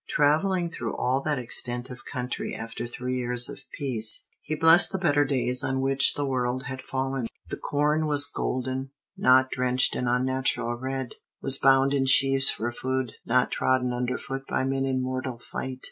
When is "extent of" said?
1.37-2.05